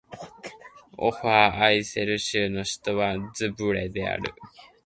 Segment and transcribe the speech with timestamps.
[0.97, 4.33] オーファーアイセル州の州都はズヴォレである